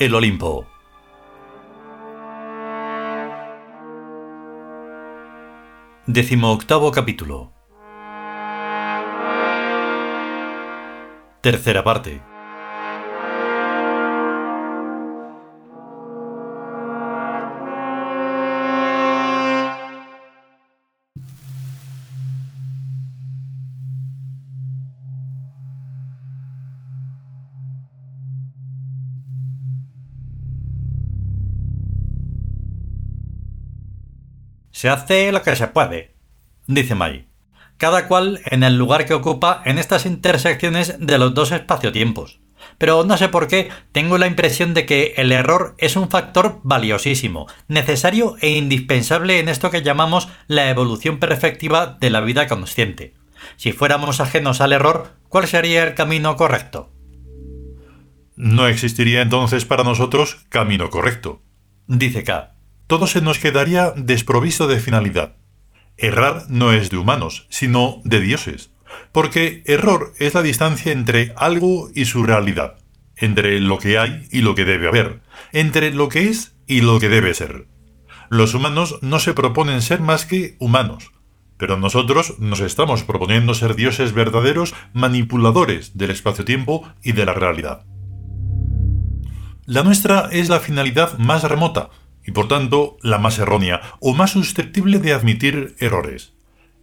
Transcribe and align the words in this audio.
el 0.00 0.14
Olimpo. 0.14 0.66
Décimo 6.06 6.52
octavo 6.52 6.90
capítulo. 6.90 7.52
Tercera 11.42 11.84
parte. 11.84 12.29
Se 34.80 34.88
hace 34.88 35.30
lo 35.30 35.42
que 35.42 35.54
se 35.56 35.66
puede, 35.66 36.14
dice 36.66 36.94
Mai. 36.94 37.28
Cada 37.76 38.08
cual 38.08 38.40
en 38.46 38.62
el 38.62 38.78
lugar 38.78 39.04
que 39.04 39.12
ocupa 39.12 39.60
en 39.66 39.78
estas 39.78 40.06
intersecciones 40.06 40.96
de 40.98 41.18
los 41.18 41.34
dos 41.34 41.52
espacio-tiempos. 41.52 42.40
Pero 42.78 43.04
no 43.04 43.18
sé 43.18 43.28
por 43.28 43.46
qué 43.46 43.68
tengo 43.92 44.16
la 44.16 44.26
impresión 44.26 44.72
de 44.72 44.86
que 44.86 45.12
el 45.18 45.32
error 45.32 45.74
es 45.76 45.96
un 45.96 46.08
factor 46.08 46.60
valiosísimo, 46.62 47.46
necesario 47.68 48.36
e 48.40 48.52
indispensable 48.56 49.38
en 49.38 49.50
esto 49.50 49.70
que 49.70 49.82
llamamos 49.82 50.30
la 50.46 50.70
evolución 50.70 51.18
perfectiva 51.18 51.98
de 52.00 52.08
la 52.08 52.22
vida 52.22 52.48
consciente. 52.48 53.12
Si 53.58 53.72
fuéramos 53.72 54.18
ajenos 54.20 54.62
al 54.62 54.72
error, 54.72 55.14
¿cuál 55.28 55.46
sería 55.46 55.84
el 55.84 55.92
camino 55.92 56.36
correcto? 56.36 56.90
No 58.34 58.66
existiría 58.66 59.20
entonces 59.20 59.66
para 59.66 59.84
nosotros 59.84 60.46
camino 60.48 60.88
correcto, 60.88 61.42
dice 61.86 62.24
K 62.24 62.54
todo 62.90 63.06
se 63.06 63.20
nos 63.20 63.38
quedaría 63.38 63.92
desprovisto 63.94 64.66
de 64.66 64.80
finalidad. 64.80 65.36
Errar 65.96 66.46
no 66.48 66.72
es 66.72 66.90
de 66.90 66.96
humanos, 66.96 67.46
sino 67.48 68.02
de 68.04 68.18
dioses, 68.20 68.72
porque 69.12 69.62
error 69.64 70.12
es 70.18 70.34
la 70.34 70.42
distancia 70.42 70.90
entre 70.90 71.32
algo 71.36 71.88
y 71.94 72.06
su 72.06 72.24
realidad, 72.24 72.78
entre 73.14 73.60
lo 73.60 73.78
que 73.78 73.96
hay 73.96 74.26
y 74.32 74.40
lo 74.40 74.56
que 74.56 74.64
debe 74.64 74.88
haber, 74.88 75.20
entre 75.52 75.94
lo 75.94 76.08
que 76.08 76.30
es 76.30 76.56
y 76.66 76.80
lo 76.80 76.98
que 76.98 77.08
debe 77.08 77.32
ser. 77.32 77.68
Los 78.28 78.54
humanos 78.54 78.98
no 79.02 79.20
se 79.20 79.34
proponen 79.34 79.82
ser 79.82 80.00
más 80.00 80.26
que 80.26 80.56
humanos, 80.58 81.12
pero 81.58 81.76
nosotros 81.76 82.40
nos 82.40 82.58
estamos 82.58 83.04
proponiendo 83.04 83.54
ser 83.54 83.76
dioses 83.76 84.14
verdaderos 84.14 84.74
manipuladores 84.94 85.96
del 85.96 86.10
espacio-tiempo 86.10 86.92
y 87.04 87.12
de 87.12 87.24
la 87.24 87.34
realidad. 87.34 87.84
La 89.64 89.84
nuestra 89.84 90.28
es 90.32 90.48
la 90.48 90.58
finalidad 90.58 91.16
más 91.18 91.44
remota, 91.44 91.90
y 92.24 92.32
por 92.32 92.48
tanto 92.48 92.96
la 93.02 93.18
más 93.18 93.38
errónea 93.38 93.80
o 94.00 94.14
más 94.14 94.32
susceptible 94.32 94.98
de 94.98 95.12
admitir 95.12 95.74
errores. 95.78 96.34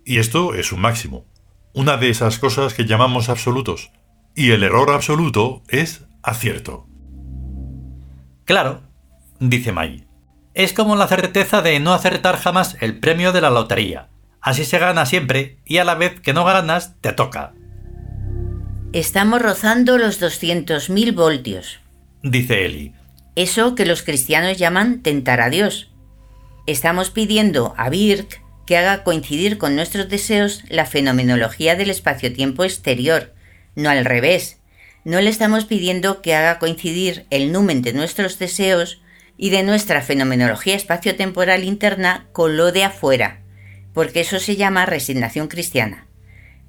Y 0.05 0.19
esto 0.19 0.53
es 0.53 0.71
un 0.71 0.81
máximo, 0.81 1.25
una 1.73 1.97
de 1.97 2.09
esas 2.09 2.39
cosas 2.39 2.73
que 2.73 2.85
llamamos 2.85 3.29
absolutos, 3.29 3.91
y 4.35 4.51
el 4.51 4.63
error 4.63 4.91
absoluto 4.91 5.63
es 5.67 6.05
acierto. 6.23 6.87
Claro, 8.45 8.81
dice 9.39 9.71
May. 9.71 10.07
Es 10.53 10.73
como 10.73 10.95
la 10.95 11.07
certeza 11.07 11.61
de 11.61 11.79
no 11.79 11.93
acertar 11.93 12.37
jamás 12.37 12.77
el 12.79 12.99
premio 12.99 13.31
de 13.31 13.41
la 13.41 13.49
lotería. 13.49 14.09
Así 14.41 14.65
se 14.65 14.79
gana 14.79 15.05
siempre 15.05 15.59
y 15.65 15.77
a 15.77 15.83
la 15.83 15.95
vez 15.95 16.19
que 16.19 16.33
no 16.33 16.45
ganas 16.45 16.95
te 17.01 17.11
toca. 17.13 17.53
Estamos 18.93 19.41
rozando 19.41 19.97
los 19.97 20.21
200.000 20.21 21.13
voltios, 21.13 21.79
dice 22.23 22.65
Eli. 22.65 22.93
Eso 23.37 23.75
que 23.75 23.85
los 23.85 24.01
cristianos 24.01 24.57
llaman 24.57 25.03
tentar 25.03 25.41
a 25.41 25.51
Dios. 25.51 25.91
Estamos 26.65 27.11
pidiendo 27.11 27.75
a 27.77 27.87
Birk 27.87 28.41
que 28.65 28.77
haga 28.77 29.03
coincidir 29.03 29.59
con 29.59 29.75
nuestros 29.75 30.09
deseos 30.09 30.63
la 30.69 30.87
fenomenología 30.87 31.75
del 31.75 31.91
espacio-tiempo 31.91 32.63
exterior, 32.63 33.35
no 33.75 33.91
al 33.91 34.05
revés. 34.05 34.59
No 35.03 35.21
le 35.21 35.29
estamos 35.29 35.65
pidiendo 35.65 36.23
que 36.23 36.33
haga 36.33 36.57
coincidir 36.57 37.27
el 37.29 37.51
numen 37.51 37.83
de 37.83 37.93
nuestros 37.93 38.39
deseos 38.39 39.03
y 39.37 39.51
de 39.51 39.61
nuestra 39.61 40.01
fenomenología 40.01 40.75
espacio-temporal 40.75 41.63
interna 41.63 42.25
con 42.31 42.57
lo 42.57 42.71
de 42.71 42.85
afuera, 42.85 43.43
porque 43.93 44.21
eso 44.21 44.39
se 44.39 44.55
llama 44.55 44.87
resignación 44.87 45.47
cristiana. 45.47 46.07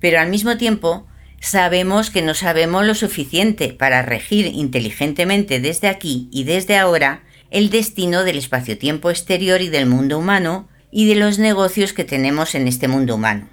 Pero 0.00 0.20
al 0.20 0.28
mismo 0.28 0.58
tiempo, 0.58 1.06
Sabemos 1.40 2.10
que 2.10 2.22
no 2.22 2.34
sabemos 2.34 2.84
lo 2.84 2.94
suficiente 2.94 3.72
para 3.72 4.02
regir 4.02 4.46
inteligentemente 4.46 5.60
desde 5.60 5.88
aquí 5.88 6.28
y 6.32 6.44
desde 6.44 6.76
ahora 6.76 7.22
el 7.50 7.70
destino 7.70 8.24
del 8.24 8.38
espacio-tiempo 8.38 9.10
exterior 9.10 9.62
y 9.62 9.68
del 9.68 9.86
mundo 9.86 10.18
humano 10.18 10.68
y 10.90 11.08
de 11.08 11.14
los 11.14 11.38
negocios 11.38 11.92
que 11.92 12.04
tenemos 12.04 12.54
en 12.54 12.66
este 12.66 12.88
mundo 12.88 13.14
humano. 13.14 13.48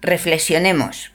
Reflexionemos. 0.00 1.12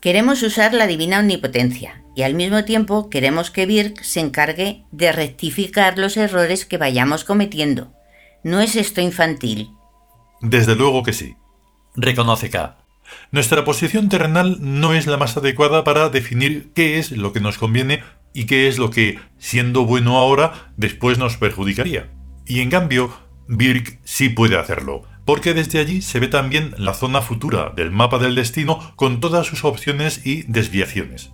Queremos 0.00 0.42
usar 0.42 0.74
la 0.74 0.86
divina 0.86 1.20
omnipotencia 1.20 2.04
y 2.14 2.22
al 2.22 2.34
mismo 2.34 2.64
tiempo 2.64 3.08
queremos 3.08 3.50
que 3.50 3.66
Birk 3.66 4.02
se 4.02 4.20
encargue 4.20 4.84
de 4.92 5.12
rectificar 5.12 5.98
los 5.98 6.16
errores 6.16 6.66
que 6.66 6.78
vayamos 6.78 7.24
cometiendo. 7.24 7.92
¿No 8.42 8.60
es 8.60 8.76
esto 8.76 9.00
infantil? 9.00 9.70
Desde 10.40 10.74
luego 10.74 11.02
que 11.02 11.12
sí. 11.12 11.36
Reconoce 11.94 12.50
K. 12.50 12.79
Nuestra 13.32 13.64
posición 13.64 14.08
terrenal 14.08 14.58
no 14.60 14.94
es 14.94 15.06
la 15.06 15.16
más 15.16 15.36
adecuada 15.36 15.84
para 15.84 16.08
definir 16.08 16.70
qué 16.74 16.98
es 16.98 17.12
lo 17.12 17.32
que 17.32 17.40
nos 17.40 17.58
conviene 17.58 18.02
y 18.34 18.44
qué 18.44 18.68
es 18.68 18.78
lo 18.78 18.90
que, 18.90 19.18
siendo 19.38 19.84
bueno 19.84 20.18
ahora, 20.18 20.72
después 20.76 21.18
nos 21.18 21.36
perjudicaría. 21.36 22.10
Y 22.46 22.60
en 22.60 22.70
cambio, 22.70 23.12
Birk 23.48 24.00
sí 24.04 24.28
puede 24.28 24.56
hacerlo, 24.56 25.02
porque 25.24 25.54
desde 25.54 25.78
allí 25.78 26.02
se 26.02 26.20
ve 26.20 26.28
también 26.28 26.74
la 26.78 26.94
zona 26.94 27.22
futura 27.22 27.72
del 27.74 27.90
mapa 27.90 28.18
del 28.18 28.34
destino 28.34 28.92
con 28.96 29.20
todas 29.20 29.46
sus 29.46 29.64
opciones 29.64 30.24
y 30.24 30.42
desviaciones. 30.42 31.30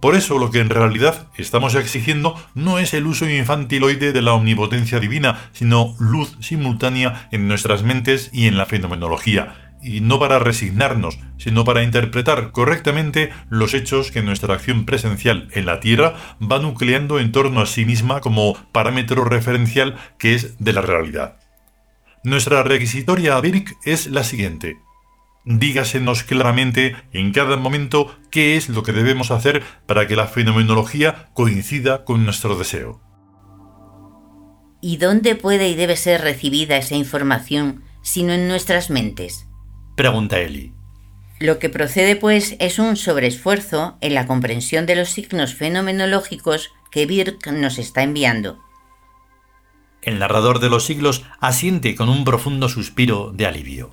Por 0.00 0.14
eso 0.14 0.38
lo 0.38 0.52
que 0.52 0.60
en 0.60 0.70
realidad 0.70 1.28
estamos 1.36 1.74
exigiendo 1.74 2.36
no 2.54 2.78
es 2.78 2.94
el 2.94 3.06
uso 3.06 3.28
infantiloide 3.28 4.12
de 4.12 4.22
la 4.22 4.32
omnipotencia 4.32 5.00
divina, 5.00 5.50
sino 5.52 5.96
luz 5.98 6.36
simultánea 6.40 7.28
en 7.32 7.48
nuestras 7.48 7.82
mentes 7.82 8.30
y 8.32 8.46
en 8.46 8.56
la 8.56 8.66
fenomenología, 8.66 9.67
y 9.82 10.00
no 10.00 10.18
para 10.18 10.38
resignarnos, 10.38 11.18
sino 11.36 11.64
para 11.64 11.82
interpretar 11.82 12.50
correctamente 12.52 13.30
los 13.48 13.74
hechos 13.74 14.10
que 14.10 14.22
nuestra 14.22 14.54
acción 14.54 14.84
presencial 14.84 15.48
en 15.52 15.66
la 15.66 15.80
Tierra 15.80 16.14
va 16.40 16.58
nucleando 16.58 17.18
en 17.18 17.32
torno 17.32 17.60
a 17.60 17.66
sí 17.66 17.84
misma 17.84 18.20
como 18.20 18.54
parámetro 18.72 19.24
referencial 19.24 19.96
que 20.18 20.34
es 20.34 20.58
de 20.58 20.72
la 20.72 20.80
realidad. 20.80 21.38
Nuestra 22.24 22.62
requisitoria 22.62 23.36
a 23.36 23.40
Birk 23.40 23.76
es 23.84 24.08
la 24.08 24.24
siguiente. 24.24 24.76
Dígasenos 25.44 26.24
claramente 26.24 26.96
en 27.12 27.32
cada 27.32 27.56
momento 27.56 28.14
qué 28.30 28.56
es 28.56 28.68
lo 28.68 28.82
que 28.82 28.92
debemos 28.92 29.30
hacer 29.30 29.62
para 29.86 30.06
que 30.06 30.16
la 30.16 30.26
fenomenología 30.26 31.28
coincida 31.32 32.04
con 32.04 32.24
nuestro 32.24 32.58
deseo. 32.58 33.00
¿Y 34.80 34.98
dónde 34.98 35.34
puede 35.34 35.68
y 35.68 35.74
debe 35.74 35.96
ser 35.96 36.20
recibida 36.20 36.76
esa 36.76 36.94
información 36.94 37.82
sino 38.02 38.32
en 38.32 38.48
nuestras 38.48 38.90
mentes? 38.90 39.47
Pregunta 39.98 40.38
Eli. 40.38 40.72
Lo 41.40 41.58
que 41.58 41.68
procede, 41.68 42.14
pues, 42.14 42.54
es 42.60 42.78
un 42.78 42.94
sobreesfuerzo 42.94 43.98
en 44.00 44.14
la 44.14 44.28
comprensión 44.28 44.86
de 44.86 44.94
los 44.94 45.08
signos 45.08 45.56
fenomenológicos 45.56 46.70
que 46.92 47.04
Birk 47.04 47.48
nos 47.48 47.80
está 47.80 48.04
enviando. 48.04 48.60
El 50.00 50.20
narrador 50.20 50.60
de 50.60 50.70
los 50.70 50.86
siglos 50.86 51.24
asiente 51.40 51.96
con 51.96 52.08
un 52.08 52.22
profundo 52.24 52.68
suspiro 52.68 53.32
de 53.34 53.46
alivio. 53.46 53.90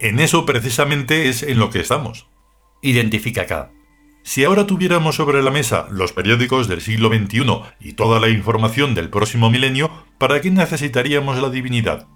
En 0.00 0.18
eso 0.18 0.46
precisamente 0.46 1.28
es 1.28 1.42
en 1.42 1.58
lo 1.58 1.68
que 1.68 1.80
estamos. 1.80 2.28
Identifica 2.80 3.42
acá. 3.42 3.72
Si 4.22 4.44
ahora 4.44 4.66
tuviéramos 4.66 5.16
sobre 5.16 5.42
la 5.42 5.50
mesa 5.50 5.86
los 5.90 6.14
periódicos 6.14 6.66
del 6.66 6.80
siglo 6.80 7.10
XXI 7.10 7.44
y 7.78 7.92
toda 7.92 8.20
la 8.20 8.30
información 8.30 8.94
del 8.94 9.10
próximo 9.10 9.50
milenio, 9.50 9.90
¿para 10.16 10.40
qué 10.40 10.50
necesitaríamos 10.50 11.42
la 11.42 11.50
divinidad? 11.50 12.06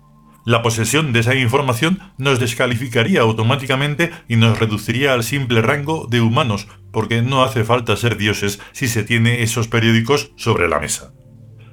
La 0.45 0.61
posesión 0.63 1.13
de 1.13 1.21
esa 1.21 1.37
información 1.37 2.01
nos 2.19 2.41
descalificaría 2.41 3.21
automáticamente 3.21 4.11
y 4.29 4.35
nos 4.37 4.59
reduciría 4.59 5.13
al 5.15 5.23
simple 5.23 5.63
rango 5.63 6.09
de 6.11 6.21
humanos, 6.21 6.67
porque 6.91 7.23
no 7.23 7.45
hace 7.45 7.63
falta 7.63 7.97
ser 7.97 8.17
dioses 8.17 8.59
si 8.73 8.89
se 8.89 9.05
tiene 9.05 9.43
esos 9.43 9.69
periódicos 9.69 10.33
sobre 10.37 10.69
la 10.69 10.81
mesa. 10.81 11.13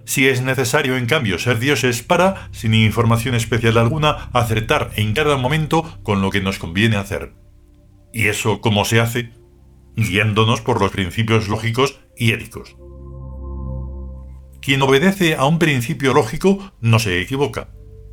Si 0.06 0.28
es 0.28 0.42
necesario, 0.42 0.98
en 0.98 1.08
cambio, 1.08 1.40
ser 1.40 1.58
dioses 1.60 2.04
para, 2.04 2.50
sin 2.52 2.76
información 2.76 3.34
especial 3.34 3.78
alguna, 3.78 4.30
acertar 4.34 4.92
en 4.96 5.14
cada 5.14 5.38
momento 5.38 6.00
con 6.04 6.22
lo 6.22 6.30
que 6.30 6.42
nos 6.42 6.60
conviene 6.60 6.96
hacer. 6.96 7.34
¿Y 8.14 8.28
eso 8.28 8.62
cómo 8.62 8.86
se 8.86 9.00
hace? 9.00 9.34
Guiándonos 9.96 10.62
por 10.62 10.80
los 10.80 10.92
principios 10.92 11.48
lógicos 11.48 12.00
y 12.16 12.34
éticos. 12.34 12.76
Quien 14.62 14.82
obedece 14.84 15.36
a 15.36 15.46
un 15.46 15.58
principio 15.58 16.14
lógico 16.14 16.74
no 16.82 17.00
se 17.00 17.22
equivoca 17.22 17.70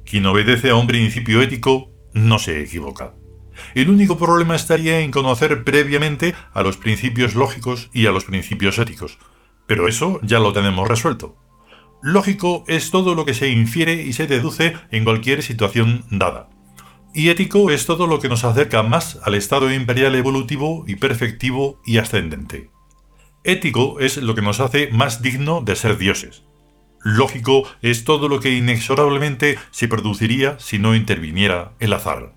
quien 0.07 0.25
obedece 0.27 0.71
a 0.71 0.77
un 0.77 0.87
principio 0.87 1.43
ético 1.43 1.91
no 2.15 2.39
se 2.39 2.63
equivoca. 2.63 3.15
El 3.75 3.91
único 3.91 4.19
problema 4.19 4.55
estaría 4.55 5.01
en 5.01 5.11
conocer 5.11 5.65
previamente 5.65 6.35
a 6.53 6.63
los 6.63 6.77
principios 6.77 7.35
lógicos 7.35 7.91
y 7.93 8.07
a 8.07 8.13
los 8.13 8.25
principios 8.25 8.79
éticos. 8.79 9.19
Pero 9.67 9.89
eso 9.89 10.21
ya 10.23 10.39
lo 10.39 10.53
tenemos 10.53 10.89
resuelto. 10.89 11.37
Lógico 12.03 12.65
es 12.69 12.91
todo 12.91 13.15
lo 13.15 13.25
que 13.25 13.35
se 13.35 13.49
infiere 13.49 14.03
y 14.03 14.13
se 14.13 14.27
deduce 14.27 14.75
en 14.91 15.05
cualquier 15.05 15.43
situación 15.43 16.05
dada. 16.11 16.49
Y 17.15 17.31
ético 17.31 17.71
es 17.71 17.87
todo 17.87 18.07
lo 18.07 18.21
que 18.21 18.29
nos 18.29 18.45
acerca 18.45 18.83
más 18.83 19.19
al 19.25 19.35
estado 19.35 19.73
imperial 19.73 20.15
evolutivo 20.15 20.85
y 20.87 20.97
perfectivo 20.97 21.81
y 21.85 21.99
ascendente. 21.99 22.71
Ético 23.43 24.01
es 24.01 24.19
lo 24.19 24.35
que 24.35 24.43
nos 24.43 24.61
hace 24.61 24.91
más 24.93 25.23
digno 25.23 25.63
de 25.63 25.77
ser 25.77 25.99
dioses. 25.99 26.46
Lógico 27.09 27.63
es 27.83 28.03
todo 28.03 28.29
lo 28.29 28.41
que 28.41 28.51
inexorablemente 28.51 29.61
se 29.71 29.87
produciría 29.87 30.59
si 30.59 30.81
no 30.81 30.97
interviniera 30.97 31.71
el 31.79 31.93
azar. 31.93 32.33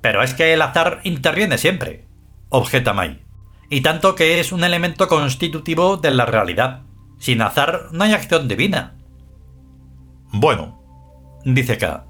Pero 0.00 0.20
es 0.20 0.34
que 0.34 0.52
el 0.52 0.62
azar 0.62 1.00
interviene 1.04 1.58
siempre, 1.58 2.08
objeta 2.48 2.92
Mai. 2.92 3.22
Y 3.70 3.82
tanto 3.82 4.16
que 4.16 4.40
es 4.40 4.50
un 4.50 4.64
elemento 4.64 5.06
constitutivo 5.06 5.96
de 5.98 6.10
la 6.10 6.26
realidad. 6.26 6.82
Sin 7.20 7.42
azar 7.42 7.90
no 7.92 8.02
hay 8.02 8.14
acción 8.14 8.48
divina. 8.48 8.96
Bueno, 10.32 10.82
dice 11.44 11.78
K. 11.78 12.04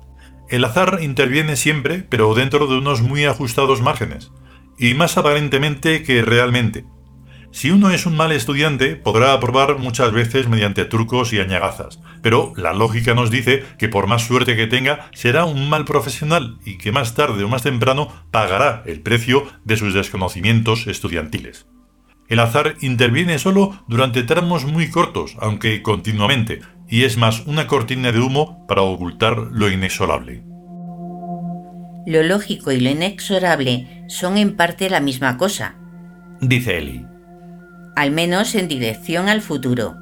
El 0.48 0.64
azar 0.64 1.00
interviene 1.02 1.56
siempre, 1.56 1.98
pero 2.08 2.34
dentro 2.34 2.66
de 2.66 2.78
unos 2.78 3.02
muy 3.02 3.26
ajustados 3.26 3.82
márgenes, 3.82 4.32
y 4.78 4.94
más 4.94 5.16
aparentemente 5.16 6.02
que 6.02 6.22
realmente. 6.22 6.84
Si 7.56 7.70
uno 7.70 7.90
es 7.90 8.04
un 8.04 8.16
mal 8.16 8.32
estudiante, 8.32 8.96
podrá 8.96 9.32
aprobar 9.32 9.78
muchas 9.78 10.12
veces 10.12 10.46
mediante 10.46 10.84
trucos 10.84 11.32
y 11.32 11.40
añagazas, 11.40 12.00
pero 12.20 12.52
la 12.54 12.74
lógica 12.74 13.14
nos 13.14 13.30
dice 13.30 13.64
que 13.78 13.88
por 13.88 14.06
más 14.06 14.26
suerte 14.26 14.56
que 14.56 14.66
tenga, 14.66 15.08
será 15.14 15.46
un 15.46 15.70
mal 15.70 15.86
profesional 15.86 16.58
y 16.66 16.76
que 16.76 16.92
más 16.92 17.14
tarde 17.14 17.44
o 17.44 17.48
más 17.48 17.62
temprano 17.62 18.12
pagará 18.30 18.82
el 18.84 19.00
precio 19.00 19.46
de 19.64 19.78
sus 19.78 19.94
desconocimientos 19.94 20.86
estudiantiles. 20.86 21.66
El 22.28 22.40
azar 22.40 22.74
interviene 22.80 23.38
solo 23.38 23.84
durante 23.88 24.24
tramos 24.24 24.66
muy 24.66 24.90
cortos, 24.90 25.36
aunque 25.40 25.80
continuamente, 25.80 26.60
y 26.88 27.04
es 27.04 27.16
más 27.16 27.46
una 27.46 27.66
cortina 27.66 28.12
de 28.12 28.20
humo 28.20 28.66
para 28.66 28.82
ocultar 28.82 29.38
lo 29.52 29.70
inexorable. 29.70 30.42
Lo 32.06 32.22
lógico 32.22 32.72
y 32.72 32.80
lo 32.80 32.88
inexorable 32.88 34.04
son 34.08 34.38
en 34.38 34.56
parte 34.56 34.88
la 34.88 35.00
misma 35.00 35.36
cosa, 35.36 35.76
dice 36.40 36.78
Eli 36.78 37.06
al 37.96 38.10
menos 38.10 38.54
en 38.54 38.68
dirección 38.68 39.28
al 39.28 39.40
futuro. 39.40 39.96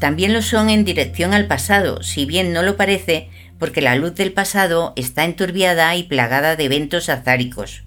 También 0.00 0.32
lo 0.32 0.40
son 0.40 0.70
en 0.70 0.84
dirección 0.84 1.34
al 1.34 1.46
pasado, 1.46 2.02
si 2.02 2.24
bien 2.24 2.54
no 2.54 2.62
lo 2.62 2.76
parece, 2.76 3.28
porque 3.58 3.82
la 3.82 3.94
luz 3.94 4.14
del 4.14 4.32
pasado 4.32 4.94
está 4.96 5.24
enturbiada 5.24 5.94
y 5.94 6.04
plagada 6.04 6.56
de 6.56 6.64
eventos 6.64 7.10
azáricos. 7.10 7.84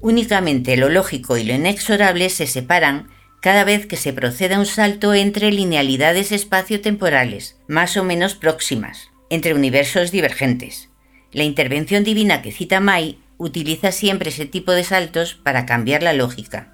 Únicamente 0.00 0.76
lo 0.76 0.90
lógico 0.90 1.38
y 1.38 1.44
lo 1.44 1.54
inexorable 1.54 2.28
se 2.28 2.46
separan 2.46 3.08
cada 3.40 3.64
vez 3.64 3.86
que 3.86 3.96
se 3.96 4.12
proceda 4.12 4.58
un 4.58 4.66
salto 4.66 5.14
entre 5.14 5.50
linealidades 5.50 6.32
espaciotemporales, 6.32 7.56
más 7.66 7.96
o 7.96 8.04
menos 8.04 8.34
próximas, 8.34 9.08
entre 9.30 9.54
universos 9.54 10.10
divergentes. 10.10 10.90
La 11.36 11.44
intervención 11.44 12.02
divina 12.02 12.40
que 12.40 12.50
cita 12.50 12.80
Mai 12.80 13.18
utiliza 13.36 13.92
siempre 13.92 14.30
ese 14.30 14.46
tipo 14.46 14.72
de 14.72 14.84
saltos 14.84 15.34
para 15.34 15.66
cambiar 15.66 16.02
la 16.02 16.14
lógica. 16.14 16.72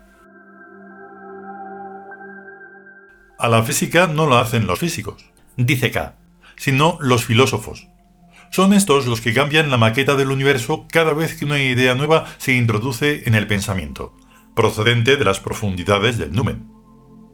A 3.41 3.49
la 3.49 3.65
física 3.65 4.07
no 4.07 4.29
lo 4.29 4.39
hacen 4.39 4.69
los 4.69 4.79
físicos, 4.79 5.25
dice 5.57 5.91
K, 5.91 6.15
sino 6.55 6.97
los 7.01 7.25
filósofos. 7.25 7.89
Son 8.53 8.73
estos 8.73 9.09
los 9.09 9.21
que 9.21 9.35
cambian 9.35 9.69
la 9.69 9.79
maqueta 9.79 10.15
del 10.15 10.31
universo 10.31 10.87
cada 10.89 11.13
vez 11.13 11.37
que 11.37 11.45
una 11.45 11.61
idea 11.61 11.97
nueva 11.97 12.27
se 12.39 12.53
introduce 12.53 13.25
en 13.27 13.35
el 13.35 13.49
pensamiento, 13.49 14.15
procedente 14.55 15.17
de 15.17 15.25
las 15.25 15.41
profundidades 15.41 16.19
del 16.19 16.31
numen. 16.31 16.71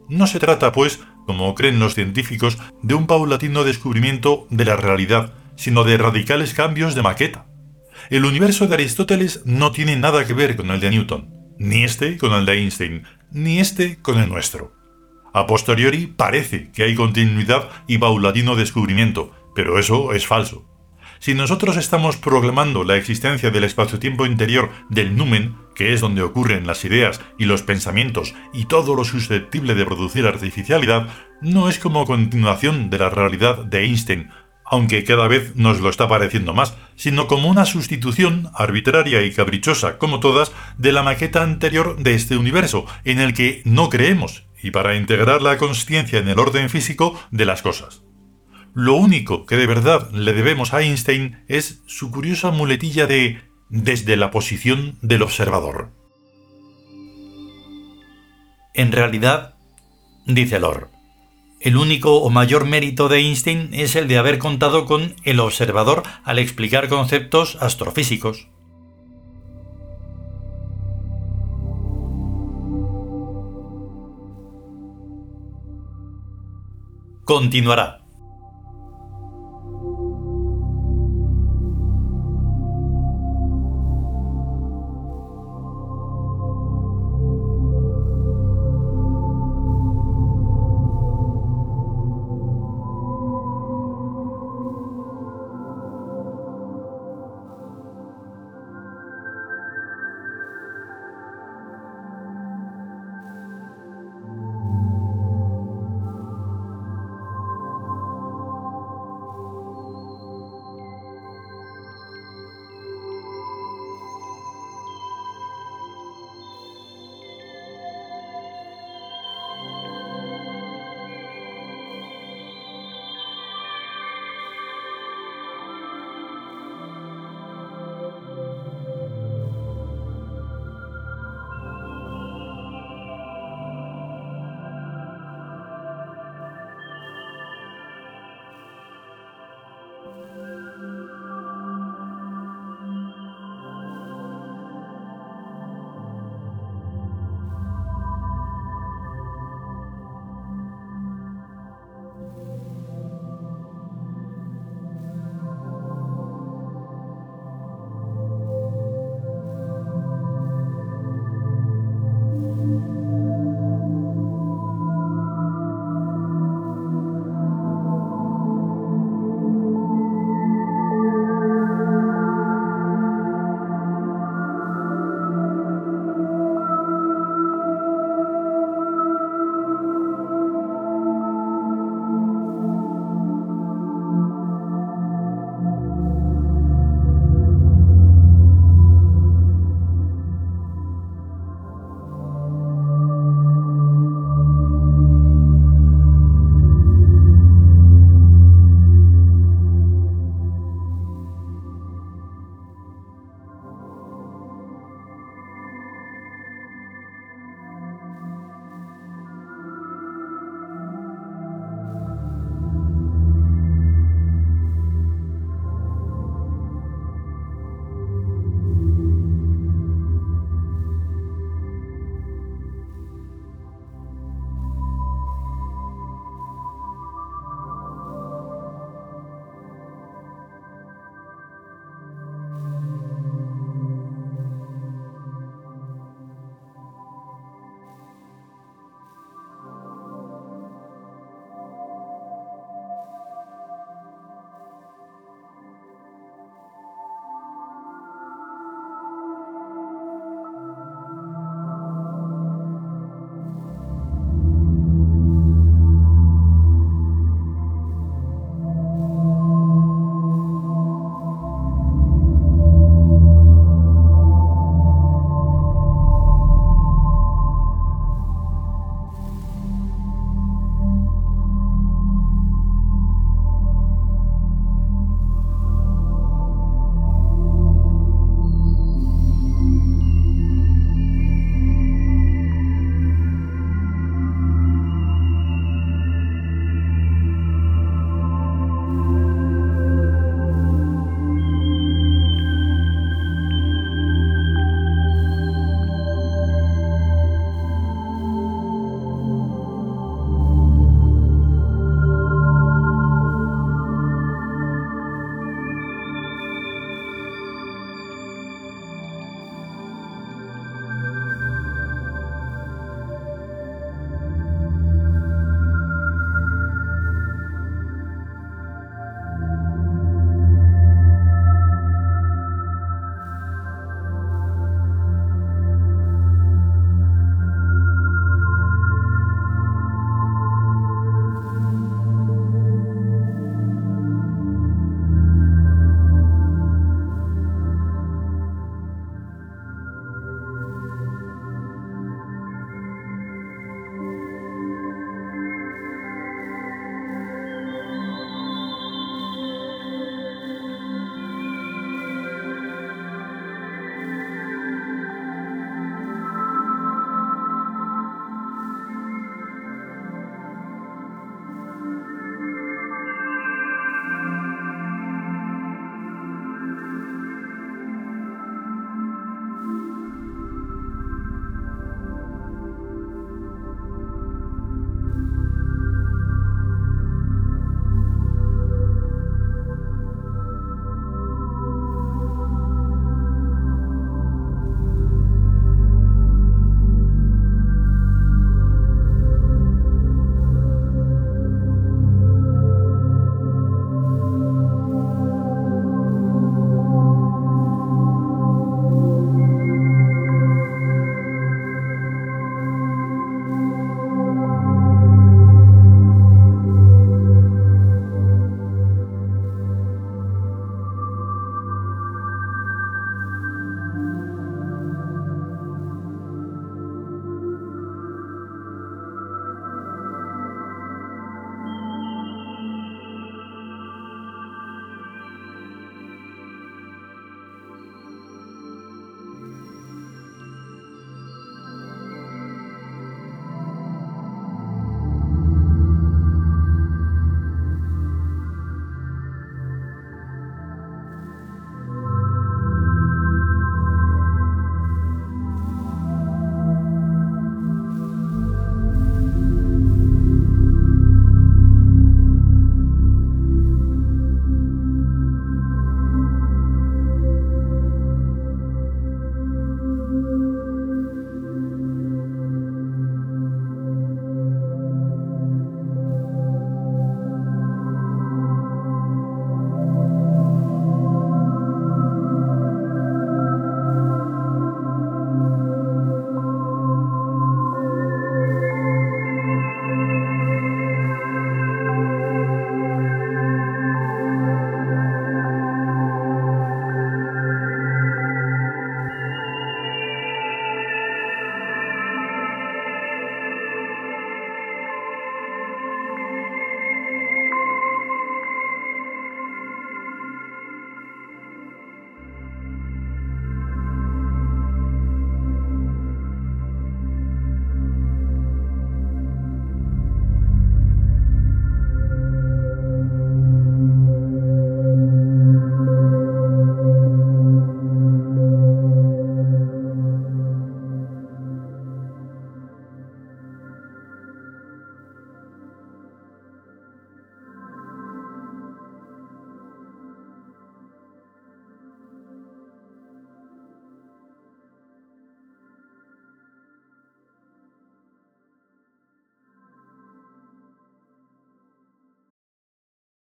No 0.07 0.25
se 0.25 0.39
trata, 0.39 0.71
pues, 0.71 0.99
como 1.27 1.53
creen 1.53 1.77
los 1.77 1.93
científicos, 1.93 2.57
de 2.81 2.95
un 2.95 3.05
paulatino 3.05 3.63
descubrimiento 3.63 4.47
de 4.49 4.65
la 4.65 4.77
realidad, 4.77 5.35
sino 5.59 5.83
de 5.83 5.97
radicales 5.97 6.53
cambios 6.53 6.95
de 6.95 7.03
maqueta. 7.03 7.45
El 8.09 8.23
universo 8.23 8.65
de 8.67 8.75
Aristóteles 8.75 9.41
no 9.43 9.73
tiene 9.73 9.97
nada 9.97 10.25
que 10.25 10.33
ver 10.33 10.55
con 10.55 10.71
el 10.71 10.79
de 10.79 10.89
Newton, 10.89 11.29
ni 11.59 11.83
este 11.83 12.17
con 12.17 12.31
el 12.31 12.45
de 12.45 12.53
Einstein, 12.53 13.03
ni 13.31 13.59
este 13.59 14.01
con 14.01 14.19
el 14.19 14.29
nuestro. 14.29 14.73
A 15.33 15.45
posteriori 15.47 16.07
parece 16.07 16.71
que 16.71 16.83
hay 16.83 16.95
continuidad 16.95 17.69
y 17.87 17.97
paulatino 17.97 18.55
descubrimiento, 18.55 19.35
pero 19.53 19.77
eso 19.77 20.13
es 20.13 20.25
falso. 20.25 20.65
Si 21.19 21.33
nosotros 21.33 21.75
estamos 21.75 22.15
proclamando 22.15 22.85
la 22.85 22.95
existencia 22.95 23.51
del 23.51 23.65
espacio-tiempo 23.65 24.25
interior 24.25 24.69
del 24.87 25.17
numen, 25.17 25.57
que 25.75 25.91
es 25.91 25.99
donde 25.99 26.21
ocurren 26.21 26.65
las 26.65 26.85
ideas 26.85 27.19
y 27.37 27.43
los 27.43 27.63
pensamientos 27.63 28.33
y 28.53 28.65
todo 28.65 28.95
lo 28.95 29.03
susceptible 29.03 29.75
de 29.75 29.83
producir 29.83 30.25
artificialidad, 30.25 31.09
no 31.41 31.67
es 31.67 31.79
como 31.79 32.05
continuación 32.05 32.89
de 32.89 32.99
la 32.99 33.09
realidad 33.09 33.65
de 33.65 33.83
Einstein, 33.83 34.29
aunque 34.69 35.03
cada 35.03 35.27
vez 35.27 35.55
nos 35.55 35.79
lo 35.79 35.89
está 35.89 36.07
pareciendo 36.07 36.53
más, 36.53 36.75
sino 36.95 37.27
como 37.27 37.49
una 37.49 37.65
sustitución 37.65 38.51
arbitraria 38.53 39.23
y 39.23 39.33
caprichosa, 39.33 39.97
como 39.97 40.19
todas, 40.19 40.51
de 40.77 40.91
la 40.91 41.03
maqueta 41.03 41.41
anterior 41.41 41.97
de 41.97 42.13
este 42.13 42.37
universo, 42.37 42.85
en 43.03 43.19
el 43.19 43.33
que 43.33 43.61
no 43.65 43.89
creemos 43.89 44.45
y 44.61 44.71
para 44.71 44.95
integrar 44.95 45.41
la 45.41 45.57
conciencia 45.57 46.19
en 46.19 46.27
el 46.27 46.39
orden 46.39 46.69
físico 46.69 47.19
de 47.31 47.45
las 47.45 47.61
cosas. 47.61 48.03
Lo 48.73 48.93
único 48.95 49.45
que 49.45 49.57
de 49.57 49.65
verdad 49.65 50.11
le 50.11 50.33
debemos 50.33 50.73
a 50.73 50.81
Einstein 50.81 51.43
es 51.47 51.81
su 51.87 52.11
curiosa 52.11 52.51
muletilla 52.51 53.07
de 53.07 53.41
desde 53.69 54.17
la 54.17 54.31
posición 54.31 54.97
del 55.01 55.21
observador. 55.21 55.91
En 58.73 58.91
realidad, 58.91 59.55
dice 60.25 60.59
Lor, 60.59 60.89
el 61.59 61.77
único 61.77 62.21
o 62.21 62.29
mayor 62.29 62.65
mérito 62.65 63.09
de 63.09 63.17
Einstein 63.19 63.69
es 63.73 63.95
el 63.95 64.07
de 64.07 64.17
haber 64.17 64.37
contado 64.37 64.85
con 64.85 65.15
el 65.23 65.39
observador 65.39 66.03
al 66.23 66.39
explicar 66.39 66.87
conceptos 66.87 67.57
astrofísicos. 67.59 68.47
continuará. 77.29 78.08